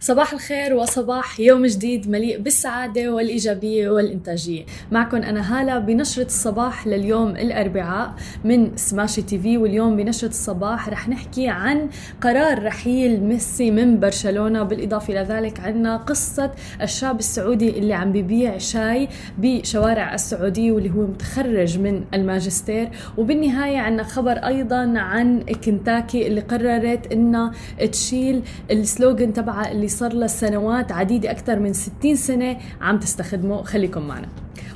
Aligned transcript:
صباح 0.00 0.32
الخير 0.32 0.74
وصباح 0.74 1.40
يوم 1.40 1.66
جديد 1.66 2.10
مليء 2.10 2.40
بالسعادة 2.40 3.10
والإيجابية 3.10 3.90
والإنتاجية. 3.90 4.64
معكم 4.92 5.16
أنا 5.16 5.60
هالة 5.60 5.78
بنشرة 5.78 6.26
الصباح 6.26 6.86
لليوم 6.86 7.30
الأربعاء 7.30 8.14
من 8.44 8.76
سماشي 8.76 9.22
تي 9.22 9.38
في 9.38 9.58
واليوم 9.58 9.96
بنشرة 9.96 10.28
الصباح 10.28 10.88
رح 10.88 11.08
نحكي 11.08 11.48
عن 11.48 11.88
قرار 12.20 12.64
رحيل 12.64 13.22
ميسي 13.24 13.70
من 13.70 14.00
برشلونة. 14.00 14.62
بالإضافة 14.62 15.12
إلى 15.12 15.22
ذلك 15.22 15.60
قصة 16.06 16.52
الشاب 16.82 17.18
السعودي 17.18 17.78
اللي 17.78 17.94
عم 17.94 18.12
ببيع 18.12 18.58
شاي 18.58 19.08
بشوارع 19.38 20.14
السعودية 20.14 20.72
واللي 20.72 20.90
هو 20.90 21.06
متخرج 21.06 21.78
من 21.78 22.04
الماجستير. 22.14 22.88
وبالنهاية 23.16 23.78
عنا 23.78 24.02
خبر 24.02 24.32
أيضا 24.32 24.98
عن 24.98 25.40
كنتاكي 25.40 26.26
اللي 26.26 26.40
قررت 26.40 27.12
إنها 27.12 27.52
تشيل 27.92 28.42
السلوغن 28.70 29.32
تبعها 29.32 29.72
اللي 29.72 29.85
صار 29.88 30.12
له 30.12 30.26
سنوات 30.26 30.92
عديدة 30.92 31.30
أكثر 31.30 31.58
من 31.58 31.72
60 31.72 32.16
سنة 32.16 32.56
عم 32.80 32.98
تستخدمه. 32.98 33.62
خليكم 33.62 34.02
معنا. 34.02 34.28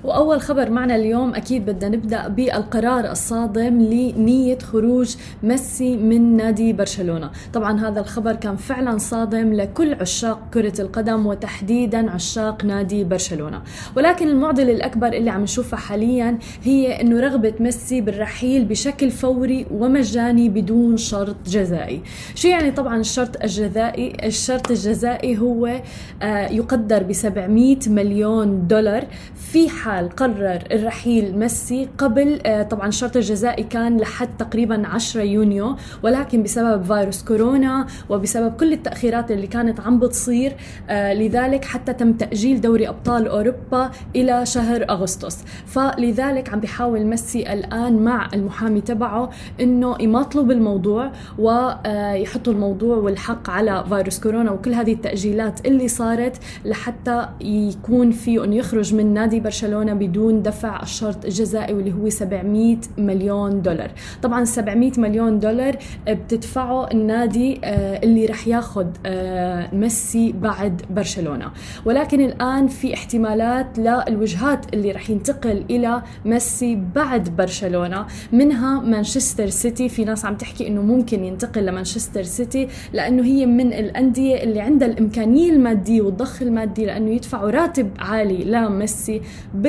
وأول 0.05 0.41
خبر 0.41 0.71
معنا 0.71 0.97
اليوم 0.97 1.35
أكيد 1.35 1.67
بدنا 1.67 1.97
نبدأ 1.97 2.29
بالقرار 2.29 3.11
الصادم 3.11 3.81
لنية 3.83 4.59
خروج 4.59 5.17
ميسي 5.43 5.97
من 5.97 6.37
نادي 6.37 6.73
برشلونة. 6.73 7.31
طبعا 7.53 7.81
هذا 7.81 8.01
الخبر 8.01 8.33
كان 8.33 8.57
فعلا 8.57 8.99
صادم 8.99 9.53
لكل 9.53 9.95
عشاق 9.95 10.41
كرة 10.55 10.81
القدم 10.81 11.27
وتحديدا 11.27 12.11
عشاق 12.11 12.65
نادي 12.65 13.05
برشلونة. 13.05 13.63
ولكن 13.97 14.29
المعضلة 14.29 14.73
الأكبر 14.73 15.13
اللي 15.13 15.31
عم 15.31 15.43
نشوفها 15.43 15.79
حاليا 15.79 16.39
هي 16.65 17.01
أنه 17.01 17.21
رغبة 17.21 17.55
ميسي 17.61 18.01
بالرحيل 18.01 18.65
بشكل 18.65 19.11
فوري 19.11 19.67
ومجاني 19.71 20.49
بدون 20.49 20.97
شرط 20.97 21.37
جزائي. 21.47 22.03
شو 22.35 22.49
يعني 22.49 22.71
طبعا 22.71 22.97
الشرط 23.01 23.43
الجزائي؟ 23.43 24.17
الشرط 24.25 24.71
الجزائي 24.71 25.39
هو 25.39 25.81
آه، 26.23 26.49
يقدر 26.49 27.03
ب 27.03 27.13
700 27.13 27.77
مليون 27.87 28.67
دولار 28.67 29.07
في 29.35 29.69
حال 29.69 29.90
قرر 29.99 30.63
الرحيل 30.73 31.39
ميسي 31.39 31.89
قبل 31.99 32.41
آه، 32.47 32.63
طبعا 32.63 32.89
الشرط 32.89 33.17
الجزائي 33.17 33.63
كان 33.63 33.97
لحد 33.97 34.37
تقريبا 34.37 34.87
10 34.87 35.23
يونيو 35.23 35.77
ولكن 36.03 36.43
بسبب 36.43 36.83
فيروس 36.83 37.25
كورونا 37.25 37.87
وبسبب 38.09 38.53
كل 38.53 38.73
التأخيرات 38.73 39.31
اللي 39.31 39.47
كانت 39.47 39.81
عم 39.81 39.99
بتصير 39.99 40.53
آه، 40.91 41.15
لذلك 41.15 41.65
حتى 41.65 41.93
تم 41.93 42.13
تأجيل 42.13 42.61
دوري 42.61 42.89
أبطال 42.89 43.29
أوروبا 43.29 43.91
إلى 44.17 44.47
شهر 44.47 44.87
أغسطس. 44.91 45.45
فلذلك 45.67 46.53
عم 46.53 46.61
بيحاول 46.61 47.05
ميسي 47.07 47.53
الآن 47.53 48.05
مع 48.05 48.29
المحامي 48.35 48.81
تبعه 48.81 49.31
إنه 49.61 49.97
يماطلوا 50.01 50.45
بالموضوع 50.45 51.13
ويحطوا 51.39 52.53
الموضوع 52.53 52.97
والحق 52.97 53.51
على 53.51 53.85
فيروس 53.89 54.21
كورونا 54.21 54.51
وكل 54.51 54.75
هذه 54.75 54.93
التأجيلات 54.93 55.67
اللي 55.67 55.89
صارت 55.89 56.37
لحتى 56.65 57.29
يكون 57.41 58.11
فيه 58.11 58.45
أنه 58.45 58.57
يخرج 58.57 58.95
من 58.95 59.15
نادي 59.15 59.41
برشلونة 59.41 59.80
بدون 59.85 60.43
دفع 60.43 60.83
الشرط 60.83 61.25
الجزائي 61.25 61.75
واللي 61.75 61.93
هو 61.93 62.09
700 62.09 62.77
مليون 62.99 63.63
دولار. 63.63 63.91
طبعا 64.23 64.45
700 64.45 64.93
مليون 64.99 65.39
دولار 65.39 65.77
بتدفعه 66.09 66.91
النادي 66.91 67.61
آه، 67.65 68.01
اللي 68.05 68.27
رح 68.27 68.49
ياخذ 68.49 68.87
آه، 69.07 69.75
ميسي 69.75 70.33
بعد 70.33 70.83
برشلونة. 70.91 71.51
ولكن 71.85 72.21
الآن 72.21 72.69
في 72.69 72.95
احتمالات 72.95 73.79
للوجهات 73.79 74.75
اللي 74.75 74.93
رح 74.93 75.11
ينتقل 75.11 75.65
إلى 75.71 76.03
ميسي 76.25 76.83
بعد 76.95 77.37
برشلونة 77.37 78.07
منها 78.33 78.81
مانشستر 78.81 79.49
سيتي. 79.49 79.89
في 79.89 80.05
ناس 80.05 80.25
عم 80.25 80.37
تحكي 80.37 80.69
إنه 80.69 80.83
ممكن 80.83 81.25
ينتقل 81.25 81.67
لمانشستر 81.67 82.23
سيتي 82.23 82.69
لأنه 82.93 83.25
هي 83.25 83.47
من 83.47 83.73
الأندية 83.73 84.43
اللي 84.43 84.61
عندها 84.61 84.89
الإمكانية 84.89 85.51
المادية 85.53 86.01
والضخ 86.03 86.43
المادي 86.43 86.87
لأنه 86.87 87.11
يدفعوا 87.11 87.51
راتب 87.51 87.91
عالي 87.99 88.45
لميسي 88.45 89.21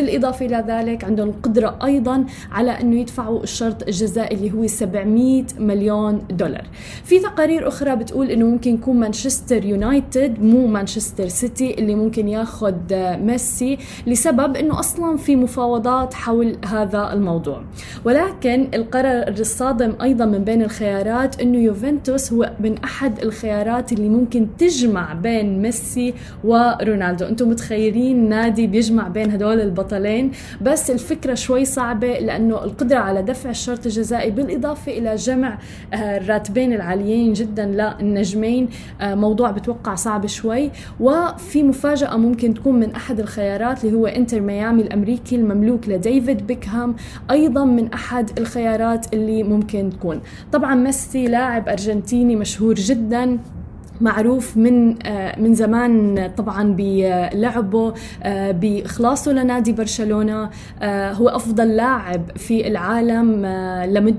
بالإضافة 0.01 0.45
إلى 0.45 0.63
ذلك 0.67 1.03
عندهم 1.03 1.29
القدره 1.29 1.79
أيضا 1.83 2.25
على 2.51 2.71
أنه 2.71 2.95
يدفعوا 2.95 3.43
الشرط 3.43 3.83
الجزائي 3.83 4.35
اللي 4.35 4.51
هو 4.53 4.67
700 4.67 5.43
مليون 5.59 6.21
دولار. 6.29 6.65
في 7.03 7.19
تقارير 7.19 7.67
أخرى 7.67 7.95
بتقول 7.95 8.29
إنه 8.31 8.45
ممكن 8.45 8.73
يكون 8.73 8.99
مانشستر 8.99 9.65
يونايتد 9.65 10.43
مو 10.43 10.67
مانشستر 10.67 11.27
سيتي 11.27 11.73
اللي 11.73 11.95
ممكن 11.95 12.27
ياخذ 12.27 12.73
ميسي 13.17 13.77
لسبب 14.07 14.55
إنه 14.57 14.79
أصلا 14.79 15.17
في 15.17 15.35
مفاوضات 15.35 16.13
حول 16.13 16.57
هذا 16.65 17.13
الموضوع. 17.13 17.61
ولكن 18.05 18.67
القرار 18.73 19.27
الصادم 19.27 19.93
أيضا 20.01 20.25
من 20.25 20.43
بين 20.43 20.61
الخيارات 20.61 21.41
إنه 21.41 21.57
يوفنتوس 21.57 22.33
هو 22.33 22.51
من 22.59 22.77
أحد 22.77 23.19
الخيارات 23.19 23.91
اللي 23.93 24.09
ممكن 24.09 24.47
تجمع 24.57 25.13
بين 25.13 25.61
ميسي 25.61 26.13
ورونالدو 26.43 27.25
أنتم 27.25 27.49
متخيلين 27.49 28.29
نادي 28.29 28.67
بيجمع 28.67 29.07
بين 29.07 29.31
هدول 29.31 29.59
البطلين 29.91 30.31
بس 30.61 30.91
الفكرة 30.91 31.33
شوي 31.33 31.65
صعبة 31.65 32.19
لأنه 32.19 32.63
القدرة 32.63 32.97
على 32.97 33.21
دفع 33.21 33.49
الشرط 33.49 33.85
الجزائي 33.85 34.31
بالإضافة 34.31 34.91
إلى 34.91 35.15
جمع 35.15 35.57
آه، 35.93 36.17
الراتبين 36.17 36.73
العاليين 36.73 37.33
جدا 37.33 37.65
للنجمين 37.65 38.69
آه، 39.01 39.15
موضوع 39.15 39.51
بتوقع 39.51 39.95
صعب 39.95 40.27
شوي. 40.27 40.71
وفي 40.99 41.63
مفاجأة 41.63 42.17
ممكن 42.17 42.53
تكون 42.53 42.79
من 42.79 42.91
أحد 42.91 43.19
الخيارات 43.19 43.85
اللي 43.85 43.97
هو 43.97 44.07
إنتر 44.07 44.41
ميامي 44.41 44.81
الأمريكي 44.81 45.35
المملوك 45.35 45.89
لديفيد 45.89 46.47
بيكهام 46.47 46.95
أيضا 47.31 47.65
من 47.65 47.93
أحد 47.93 48.39
الخيارات 48.39 49.13
اللي 49.13 49.43
ممكن 49.43 49.89
تكون. 49.89 50.21
طبعا 50.51 50.75
ميسي 50.75 51.27
لاعب 51.27 51.69
أرجنتيني 51.69 52.35
مشهور 52.35 52.73
جدا. 52.73 53.39
معروف 54.01 54.57
من 54.57 55.07
آه، 55.07 55.39
من 55.39 55.53
زمان 55.55 56.27
طبعا 56.37 56.75
بلعبه 56.77 57.93
آه، 58.23 58.51
بإخلاصه 58.51 59.31
لنادي 59.31 59.71
برشلونة. 59.71 60.49
آه، 60.81 61.11
هو 61.11 61.29
أفضل 61.29 61.75
لاعب 61.75 62.37
في 62.37 62.67
العالم 62.67 63.45
لمد 63.85 64.17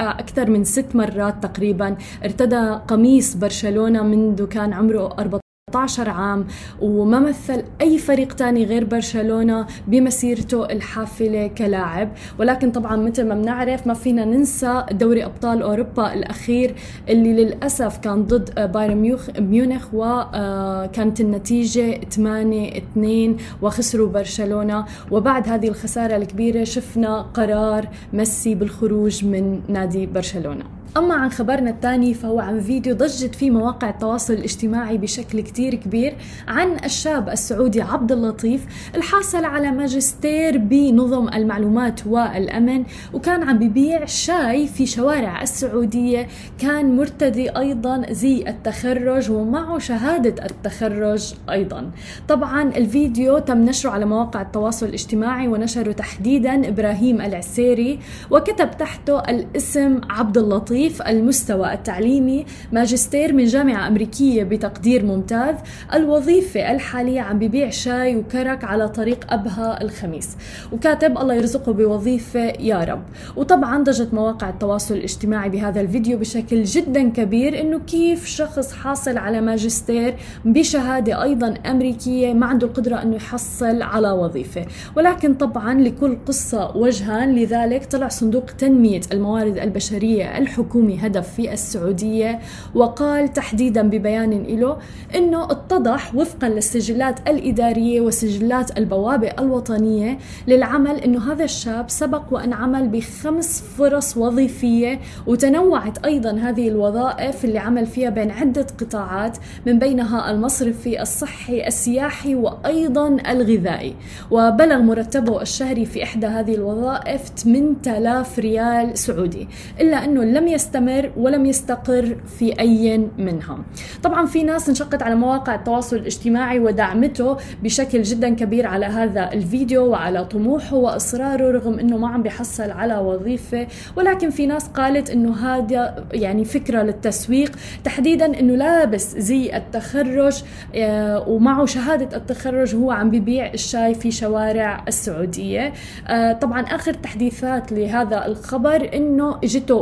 أكثر 0.00 0.50
من 0.50 0.64
ست 0.64 0.96
مرات 0.96 1.42
تقريبا. 1.42 1.96
ارتدى 2.24 2.70
قميص 2.88 3.34
برشلونة 3.34 4.02
منذ 4.02 4.46
كان 4.46 4.72
عمره 4.72 5.14
14 5.18 5.49
16 5.70 6.10
عام 6.10 6.46
وما 6.80 7.18
مثل 7.18 7.62
أي 7.80 7.98
فريق 7.98 8.32
تاني 8.32 8.64
غير 8.64 8.84
برشلونة 8.84 9.66
بمسيرته 9.88 10.64
الحافلة 10.64 11.46
كلاعب. 11.46 12.08
ولكن 12.38 12.70
طبعا 12.70 12.96
مثل 12.96 13.28
ما 13.28 13.34
بنعرف 13.34 13.86
ما 13.86 13.94
فينا 13.94 14.24
ننسى 14.24 14.84
دوري 14.92 15.24
أبطال 15.24 15.62
أوروبا 15.62 16.14
الأخير 16.14 16.74
اللي 17.08 17.44
للأسف 17.44 17.98
كان 17.98 18.24
ضد 18.24 18.72
بايرن 18.72 19.16
ميونخ 19.38 19.88
وكانت 19.92 21.20
النتيجة 21.20 22.00
8-2 22.00 23.40
وخسروا 23.62 24.08
برشلونة. 24.08 24.84
وبعد 25.10 25.48
هذه 25.48 25.68
الخسارة 25.68 26.16
الكبيرة 26.16 26.64
شفنا 26.64 27.20
قرار 27.20 27.88
ميسي 28.12 28.54
بالخروج 28.54 29.24
من 29.24 29.60
نادي 29.68 30.06
برشلونة. 30.06 30.64
أما 30.96 31.14
عن 31.14 31.30
خبرنا 31.30 31.70
الثاني 31.70 32.14
فهو 32.14 32.40
عن 32.40 32.60
فيديو 32.60 32.94
ضجت 32.94 33.34
فيه 33.34 33.50
مواقع 33.50 33.90
التواصل 33.90 34.32
الاجتماعي 34.32 34.98
بشكل 34.98 35.40
كتير 35.40 35.74
كبير 35.74 36.14
عن 36.48 36.76
الشاب 36.84 37.28
السعودي 37.28 37.82
عبد 37.82 38.12
اللطيف 38.12 38.66
الحاصل 38.94 39.44
على 39.44 39.70
ماجستير 39.70 40.58
بنظم 40.58 41.28
المعلومات 41.28 42.06
والأمن 42.06 42.84
وكان 43.12 43.42
عم 43.42 43.58
ببيع 43.58 44.04
شاي 44.04 44.66
في 44.66 44.86
شوارع 44.86 45.42
السعودية 45.42 46.28
كان 46.58 46.96
مرتدي 46.96 47.50
أيضا 47.50 48.12
زي 48.12 48.44
التخرج 48.48 49.30
ومعه 49.30 49.78
شهادة 49.78 50.44
التخرج 50.44 51.34
أيضا. 51.50 51.90
طبعا 52.28 52.62
الفيديو 52.62 53.38
تم 53.38 53.58
نشره 53.58 53.90
على 53.90 54.04
مواقع 54.04 54.42
التواصل 54.42 54.86
الاجتماعي 54.86 55.48
ونشره 55.48 55.92
تحديدا 55.92 56.68
إبراهيم 56.68 57.20
العسيري 57.20 57.98
وكتب 58.30 58.70
تحته 58.78 59.20
الاسم 59.20 60.00
عبد 60.10 60.38
اللطيف. 60.38 60.79
تضيف 60.80 61.02
المستوى 61.02 61.72
التعليمي 61.72 62.46
ماجستير 62.72 63.32
من 63.32 63.44
جامعة 63.44 63.88
أمريكية 63.88 64.44
بتقدير 64.44 65.04
ممتاز 65.04 65.54
الوظيفة 65.94 66.72
الحالية 66.72 67.20
عم 67.20 67.38
ببيع 67.38 67.70
شاي 67.70 68.16
وكرك 68.16 68.64
على 68.64 68.88
طريق 68.88 69.32
أبها 69.32 69.82
الخميس. 69.82 70.36
وكاتب 70.72 71.18
الله 71.18 71.34
يرزقه 71.34 71.72
بوظيفة 71.72 72.40
يا 72.40 72.84
رب. 72.84 73.02
وطبعا 73.36 73.82
ضجت 73.82 74.14
مواقع 74.14 74.48
التواصل 74.48 74.94
الاجتماعي 74.94 75.48
بهذا 75.48 75.80
الفيديو 75.80 76.18
بشكل 76.18 76.62
جدا 76.62 77.08
كبير 77.08 77.60
إنه 77.60 77.78
كيف 77.78 78.26
شخص 78.26 78.72
حاصل 78.72 79.18
على 79.18 79.40
ماجستير 79.40 80.14
بشهادة 80.44 81.22
أيضا 81.22 81.54
أمريكية 81.66 82.32
ما 82.32 82.46
عنده 82.46 82.66
القدرة 82.66 83.02
إنه 83.02 83.16
يحصل 83.16 83.82
على 83.82 84.10
وظيفة. 84.10 84.66
ولكن 84.96 85.34
طبعا 85.34 85.74
لكل 85.74 86.16
قصة 86.26 86.76
وجهان 86.76 87.34
لذلك 87.34 87.84
طلع 87.84 88.08
صندوق 88.08 88.44
تنمية 88.44 89.00
الموارد 89.12 89.58
البشرية 89.58 90.38
الحكومية 90.38 90.69
حكومي 90.70 90.98
هدف 91.00 91.34
في 91.34 91.52
السعودية 91.52 92.38
وقال 92.74 93.32
تحديدا 93.32 93.82
ببيان 93.82 94.30
له 94.30 94.78
أنه 95.14 95.44
اتضح 95.44 96.14
وفقا 96.14 96.48
للسجلات 96.48 97.28
الإدارية 97.28 98.00
وسجلات 98.00 98.78
البوابة 98.78 99.28
الوطنية 99.38 100.18
للعمل 100.48 100.96
أنه 100.96 101.32
هذا 101.32 101.44
الشاب 101.44 101.90
سبق 101.90 102.22
وأن 102.30 102.52
عمل 102.52 102.88
بخمس 102.88 103.62
فرص 103.78 104.16
وظيفية 104.16 105.00
وتنوعت 105.26 106.04
أيضا 106.04 106.30
هذه 106.30 106.68
الوظائف 106.68 107.44
اللي 107.44 107.58
عمل 107.58 107.86
فيها 107.86 108.10
بين 108.10 108.30
عدة 108.30 108.66
قطاعات 108.80 109.38
من 109.66 109.78
بينها 109.78 110.30
المصرفي 110.30 111.02
الصحي 111.02 111.66
السياحي 111.66 112.34
وأيضا 112.34 113.16
الغذائي. 113.30 113.94
وبلغ 114.30 114.78
مرتبه 114.78 115.42
الشهري 115.42 115.84
في 115.84 116.02
إحدى 116.02 116.26
هذه 116.26 116.54
الوظائف 116.54 117.22
8000 117.36 118.38
ريال 118.38 118.98
سعودي. 118.98 119.48
إلا 119.80 120.04
أنه 120.04 120.24
لم 120.24 120.48
يستمر 120.60 121.10
ولم 121.16 121.46
يستقر 121.46 122.16
في 122.38 122.60
أي 122.60 123.08
منهم 123.18 123.64
طبعا 124.02 124.26
في 124.26 124.42
ناس 124.42 124.68
انشقت 124.68 125.02
على 125.02 125.14
مواقع 125.14 125.54
التواصل 125.54 125.96
الاجتماعي 125.96 126.58
ودعمته 126.58 127.36
بشكل 127.62 128.02
جدا 128.02 128.34
كبير 128.34 128.66
على 128.66 128.86
هذا 128.86 129.32
الفيديو 129.32 129.86
وعلى 129.86 130.24
طموحه 130.24 130.76
وإصراره 130.76 131.50
رغم 131.50 131.78
أنه 131.78 131.96
ما 131.96 132.08
عم 132.08 132.22
بيحصل 132.22 132.70
على 132.70 132.98
وظيفة. 132.98 133.66
ولكن 133.96 134.30
في 134.30 134.46
ناس 134.46 134.68
قالت 134.68 135.10
أنه 135.10 135.36
هذا 135.36 136.04
يعني 136.12 136.44
فكرة 136.44 136.82
للتسويق 136.82 137.56
تحديدا 137.84 138.40
أنه 138.40 138.54
لابس 138.54 139.16
زي 139.16 139.56
التخرج 139.56 140.42
آه، 140.74 141.28
ومعه 141.28 141.66
شهادة 141.66 142.16
التخرج 142.16 142.74
هو 142.74 142.90
عم 142.90 143.10
ببيع 143.10 143.52
الشاي 143.54 143.94
في 143.94 144.10
شوارع 144.10 144.84
السعودية. 144.88 145.72
آه، 146.08 146.32
طبعا 146.32 146.60
آخر 146.60 146.92
تحديثات 146.94 147.72
لهذا 147.72 148.26
الخبر 148.26 148.90
أنه 148.94 149.38
إجته 149.44 149.74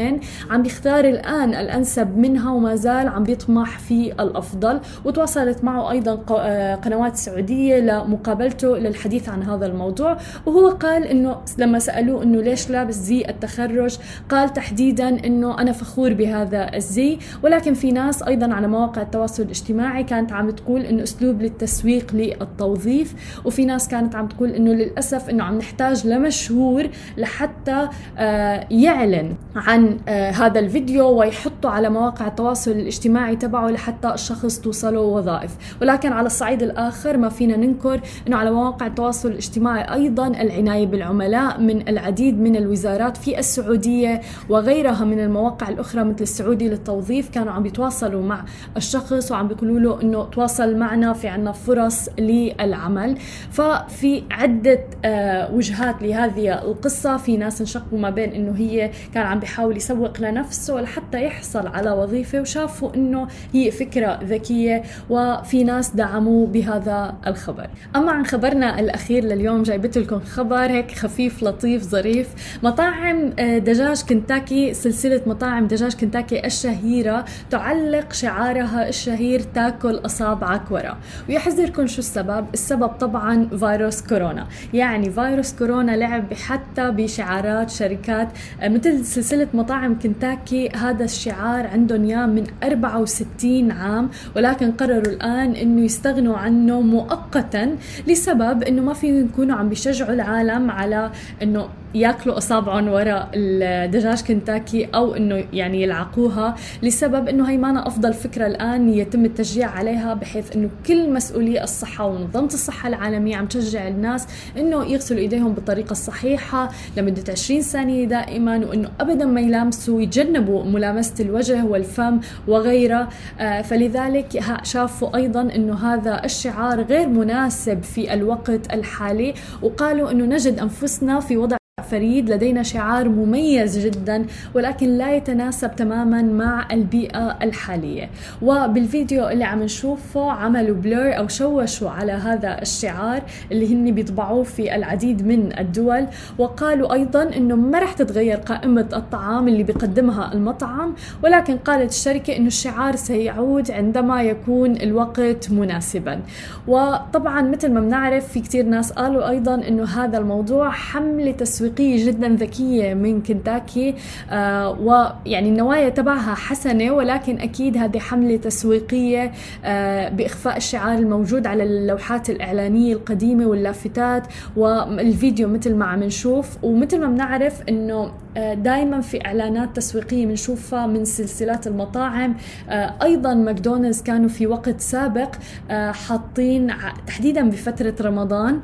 وظيفتين 0.00 0.20
عم 0.50 0.62
بيختار 0.62 1.04
الآن 1.04 1.54
الأنسب 1.54 2.18
منها 2.18 2.52
وما 2.52 2.74
زال 2.74 3.08
عم 3.08 3.24
بيطمح 3.24 3.78
في 3.78 4.12
الأفضل 4.12 4.80
وتواصلت 5.04 5.64
معه 5.64 5.90
أيضا 5.90 6.24
آه، 6.30 6.74
قنوات 6.74 7.16
سعودية 7.16 7.78
لمقابلته 7.78 8.76
للحديث 8.76 9.28
عن 9.28 9.42
هذا 9.42 9.66
الموضوع. 9.66 10.16
وهو 10.46 10.68
قال 10.68 11.04
أنه 11.04 11.36
لما 11.58 11.78
سألوه 11.78 12.22
أنه 12.22 12.40
ليش 12.42 12.70
لابس 12.70 12.94
زي 12.94 13.24
التخرج 13.28 13.98
قال 14.28 14.52
تحديدا 14.52 15.26
أنه 15.26 15.58
أنا 15.58 15.72
فخور 15.72 16.12
بهذا 16.12 16.76
الزي. 16.76 17.18
ولكن 17.42 17.74
في 17.74 17.92
ناس 17.92 18.22
أيضا 18.22 18.54
على 18.54 18.68
مواقع 18.68 19.02
التواصل 19.02 19.42
الاجتماعي 19.42 20.04
كانت 20.04 20.32
عم 20.32 20.50
تقول 20.50 20.80
أنه 20.80 21.02
أسلوب 21.02 21.42
للتسويق 21.42 22.14
للتوظيف 22.14 23.40
وفي 23.44 23.64
ناس 23.64 23.88
كانت 23.88 24.14
عم 24.14 24.28
تقول 24.28 24.50
أنه 24.50 24.72
للأسف 24.72 25.30
أنه 25.30 25.44
عم 25.44 25.58
نحتاج 25.58 26.06
لمشهور 26.06 26.88
لحتى 27.16 27.88
آه، 28.18 28.66
يعلن 28.70 29.34
عن 29.56 29.89
آه، 30.08 30.30
هذا 30.30 30.60
الفيديو 30.60 31.08
ويحطه 31.08 31.68
على 31.68 31.90
مواقع 31.90 32.26
التواصل 32.26 32.70
الاجتماعي 32.70 33.36
تبعه 33.36 33.68
لحتى 33.68 34.14
الشخص 34.14 34.58
توصله 34.60 35.00
وظائف. 35.00 35.76
ولكن 35.82 36.12
على 36.12 36.26
الصعيد 36.26 36.62
الآخر 36.62 37.16
ما 37.16 37.28
فينا 37.28 37.56
ننكر 37.56 38.00
أنه 38.28 38.36
على 38.36 38.50
مواقع 38.50 38.86
التواصل 38.86 39.28
الاجتماعي 39.28 39.94
أيضا 39.94 40.26
العناية 40.26 40.86
بالعملاء 40.86 41.60
من 41.60 41.88
العديد 41.88 42.40
من 42.40 42.56
الوزارات 42.56 43.16
في 43.16 43.38
السعودية 43.38 44.20
وغيرها 44.48 45.04
من 45.04 45.20
المواقع 45.20 45.68
الأخرى 45.68 46.04
مثل 46.04 46.22
السعودي 46.22 46.68
للتوظيف 46.68 47.28
كانوا 47.30 47.52
عم 47.52 47.66
يتواصلوا 47.66 48.22
مع 48.22 48.44
الشخص 48.76 49.32
وعم 49.32 49.48
بيقولوا 49.48 49.80
له 49.80 50.02
أنه 50.02 50.24
تواصل 50.24 50.76
معنا 50.76 51.12
في 51.12 51.28
عنا 51.28 51.52
فرص 51.52 52.08
للعمل. 52.18 53.18
ففي 53.50 54.22
عدة 54.30 54.80
آه، 55.04 55.54
وجهات 55.54 56.02
لهذه 56.02 56.62
القصة 56.62 57.16
في 57.16 57.36
ناس 57.36 57.60
انشقوا 57.60 57.98
ما 57.98 58.10
بين 58.10 58.32
أنه 58.32 58.54
هي 58.56 58.90
كان 59.14 59.26
عم 59.26 59.40
بيحاول 59.40 59.69
يسوق 59.76 60.20
لنفسه 60.20 60.80
لحتى 60.80 61.24
يحصل 61.24 61.66
على 61.66 61.90
وظيفة 61.90 62.40
وشافوا 62.40 62.94
أنه 62.94 63.28
هي 63.52 63.70
فكرة 63.70 64.20
ذكية 64.24 64.82
وفي 65.10 65.64
ناس 65.64 65.90
دعموا 65.90 66.46
بهذا 66.46 67.14
الخبر. 67.26 67.66
أما 67.96 68.12
عن 68.12 68.26
خبرنا 68.26 68.80
الأخير 68.80 69.24
لليوم 69.24 69.62
جايبت 69.62 69.98
لكم 69.98 70.20
خبر 70.20 70.70
هيك 70.70 70.92
خفيف 70.92 71.42
لطيف 71.42 71.82
ظريف. 71.82 72.28
مطاعم 72.62 73.32
آه، 73.38 73.58
دجاج 73.58 74.02
كنتاكي 74.02 74.74
سلسلة 74.74 75.20
مطاعم 75.26 75.66
دجاج 75.66 75.94
كنتاكي 75.94 76.46
الشهيرة 76.46 77.24
تعلق 77.50 78.12
شعارها 78.12 78.88
الشهير 78.88 79.40
تاكل 79.40 80.00
أصابعك 80.04 80.70
ورا 80.70 80.98
ويحذركم 81.28 81.86
شو 81.86 81.98
السبب؟ 81.98 82.46
السبب 82.54 82.88
طبعا 82.88 83.48
فيروس 83.58 84.02
كورونا. 84.02 84.46
يعني 84.74 85.10
فيروس 85.10 85.52
كورونا 85.52 85.92
لعب 85.96 86.34
حتى 86.34 86.90
بشعارات 86.90 87.70
شركات 87.70 88.28
آه، 88.60 88.68
مثل 88.68 89.04
سلسلة 89.04 89.48
مطاعم 89.60 89.98
كنتاكي 89.98 90.68
هذا 90.68 91.04
الشعار 91.04 91.66
عندهم 91.66 92.04
اياه 92.04 92.26
من 92.26 92.44
64 92.64 93.70
عام 93.70 94.10
ولكن 94.36 94.72
قرروا 94.72 95.12
الآن 95.12 95.52
إنه 95.52 95.80
يستغنوا 95.84 96.36
عنه 96.36 96.80
مؤقتا 96.80 97.76
لسبب 98.06 98.62
إنه 98.62 98.82
ما 98.82 98.94
فيهم 98.94 99.24
يكونوا 99.24 99.56
عم 99.56 99.68
بيشجعوا 99.68 100.12
العالم 100.12 100.70
على 100.70 101.10
إنه 101.42 101.68
ياكلوا 101.94 102.38
أصابعهم 102.38 102.88
وراء 102.88 103.30
الدجاج 103.34 104.22
كنتاكي 104.22 104.88
أو 104.94 105.14
إنه 105.14 105.44
يعني 105.52 105.82
يلعقوها 105.82 106.56
لسبب 106.82 107.28
إنه 107.28 107.50
هي 107.50 107.56
مانا 107.56 107.86
أفضل 107.86 108.14
فكرة 108.14 108.46
الآن 108.46 108.88
يتم 108.88 109.24
التشجيع 109.24 109.70
عليها 109.70 110.14
بحيث 110.14 110.56
إنه 110.56 110.70
كل 110.86 111.12
مسؤولي 111.12 111.64
الصحة 111.64 112.06
ومنظمه 112.06 112.46
الصحة 112.46 112.88
العالمية 112.88 113.36
عم 113.36 113.46
تشجع 113.46 113.88
الناس 113.88 114.26
إنه 114.58 114.84
يغسلوا 114.84 115.20
إيديهم 115.20 115.52
بالطريقة 115.52 115.92
الصحيحة 115.92 116.70
لمدة 116.96 117.32
20 117.32 117.60
ثانية 117.60 118.04
دائما 118.04 118.56
وإنه 118.56 118.90
ابدا 119.00 119.24
ما 119.24 119.40
يلامسوا 119.40 120.02
يتجنبوا 120.02 120.64
ملامسة 120.64 121.24
الوجه 121.24 121.64
والفم 121.64 122.20
وغيرها 122.48 123.08
آه، 123.40 123.62
فلذلك 123.62 124.42
شافوا 124.62 125.16
أيضا 125.16 125.40
إنه 125.40 125.94
هذا 125.94 126.24
الشعار 126.24 126.82
غير 126.82 127.08
مناسب 127.08 127.82
في 127.82 128.14
الوقت 128.14 128.74
الحالي 128.74 129.34
وقالوا 129.62 130.10
إنه 130.10 130.24
نجد 130.24 130.58
أنفسنا 130.58 131.20
في 131.20 131.36
وضع 131.36 131.59
فريد 131.90 132.30
لدينا 132.30 132.62
شعار 132.62 133.08
مميز 133.08 133.78
جدا 133.78 134.26
ولكن 134.54 134.88
لا 134.88 135.16
يتناسب 135.16 135.76
تماما 135.76 136.22
مع 136.22 136.68
البيئة 136.72 137.38
الحالية. 137.42 138.10
وبالفيديو 138.42 139.28
اللي 139.28 139.44
عم 139.44 139.62
نشوفه 139.62 140.30
عملوا 140.30 140.76
بلور 140.76 141.18
أو 141.18 141.28
شوشوا 141.28 141.90
على 141.90 142.12
هذا 142.12 142.62
الشعار 142.62 143.22
اللي 143.52 143.74
هن 143.74 143.94
بيطبعوه 143.94 144.42
في 144.42 144.74
العديد 144.76 145.26
من 145.26 145.58
الدول 145.58 146.06
وقالوا 146.38 146.92
أيضا 146.92 147.22
أنه 147.22 147.56
ما 147.56 147.78
رح 147.78 147.92
تتغير 147.92 148.36
قائمة 148.36 148.88
الطعام 148.92 149.48
اللي 149.48 149.62
بيقدمها 149.62 150.32
المطعم 150.32 150.94
ولكن 151.24 151.56
قالت 151.56 151.90
الشركة 151.90 152.36
أنه 152.36 152.46
الشعار 152.46 152.96
سيعود 152.96 153.70
عندما 153.70 154.22
يكون 154.22 154.76
الوقت 154.76 155.50
مناسبا. 155.50 156.20
وطبعا 156.68 157.42
مثل 157.42 157.72
ما 157.72 157.80
بنعرف 157.80 158.28
في 158.28 158.40
كتير 158.40 158.64
ناس 158.64 158.92
قالوا 158.92 159.28
أيضا 159.28 159.54
أنه 159.54 159.84
هذا 159.84 160.18
الموضوع 160.18 160.70
حملة 160.70 161.32
تسويقية 161.32 161.79
تسويقيه 161.80 162.06
جدا 162.10 162.28
ذكية 162.28 162.94
من 162.94 163.22
كنتاكي 163.22 163.94
آه 164.30 164.70
ويعني 164.70 165.48
النوايا 165.48 165.88
تبعها 165.88 166.34
حسنة 166.34 166.92
ولكن 166.92 167.38
أكيد 167.38 167.76
هذه 167.76 167.98
حملة 167.98 168.36
تسويقية 168.36 169.32
آه 169.64 170.08
بإخفاء 170.08 170.56
الشعار 170.56 170.98
الموجود 170.98 171.46
على 171.46 171.62
اللوحات 171.62 172.30
الإعلانية 172.30 172.92
القديمة 172.94 173.46
واللافتات 173.46 174.26
والفيديو 174.56 175.48
مثل 175.48 175.74
ما 175.74 175.84
عم 175.84 176.02
نشوف. 176.02 176.56
ومثل 176.62 177.00
ما 177.00 177.06
بنعرف 177.06 177.62
إنه 177.68 178.12
دائما 178.36 179.00
في 179.00 179.26
إعلانات 179.26 179.76
تسويقية 179.76 180.26
بنشوفها 180.26 180.86
من 180.86 181.04
سلسلات 181.04 181.66
المطاعم. 181.66 182.36
آه، 182.70 182.94
أيضا 183.02 183.34
ماكدونالدز 183.34 184.02
كانوا 184.02 184.28
في 184.28 184.46
وقت 184.46 184.80
سابق 184.80 185.34
آه، 185.70 185.92
حاطين 185.92 186.72
تحديدا 187.06 187.50
بفترة 187.50 187.94
رمضان 188.00 188.60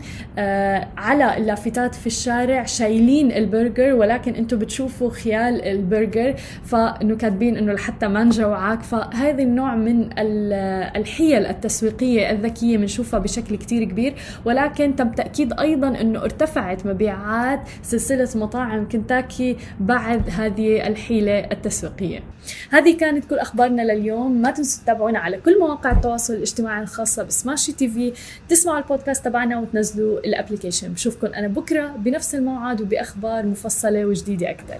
على 0.96 1.36
اللافتات 1.36 1.94
في 1.94 2.06
الشارع 2.06 2.64
شايلين 2.64 3.32
البرجر 3.32 3.94
ولكن 3.94 4.34
أنتم 4.34 4.58
بتشوفوا 4.58 5.10
خيال 5.10 5.62
البرجر 5.62 6.34
فكأنه 6.64 7.16
كاتبين 7.16 7.56
إنه 7.56 7.72
لحتى 7.72 8.08
ما 8.08 8.24
نجوعك. 8.24 8.82
فهذا 8.82 9.42
النوع 9.42 9.74
من 9.74 10.08
الحيل 10.96 11.46
التسويقية 11.46 12.30
الذكية 12.30 12.76
بنشوفها 12.76 13.20
بشكل 13.20 13.56
كتير 13.56 13.84
كبير. 13.84 14.14
ولكن 14.44 14.96
تم 14.96 15.10
تأكيد 15.10 15.60
أيضا 15.60 15.88
إنه 16.00 16.22
ارتفعت 16.22 16.86
مبيعات 16.86 17.60
سلسلة 17.82 18.28
مطاعم 18.34 18.88
كنتاكي 18.88 19.55
بعد 19.80 20.30
هذه 20.30 20.86
الحيلة 20.86 21.38
التسويقية. 21.38 22.22
هذه 22.70 22.96
كانت 22.96 23.24
كل 23.24 23.38
أخبارنا 23.38 23.82
لليوم. 23.82 24.42
ما 24.42 24.50
تنسوا 24.50 24.82
تتابعونا 24.82 25.18
على 25.18 25.36
كل 25.36 25.58
مواقع 25.58 25.92
التواصل 25.92 26.34
الاجتماعي 26.34 26.82
الخاصة 26.82 27.22
بسماشي 27.22 27.72
تي 27.72 27.88
في 27.88 28.12
تسمعوا 28.48 28.78
البودكاست 28.78 29.24
تبعنا 29.24 29.58
وتنزلوا 29.58 30.18
الأبليكيشن. 30.18 30.92
بشوفكم 30.92 31.26
أنا 31.26 31.48
بكرة 31.48 31.86
بنفس 31.86 32.34
الموعد 32.34 32.80
وبأخبار 32.80 33.46
مفصلة 33.46 34.06
وجديدة 34.06 34.50
أكثر. 34.50 34.78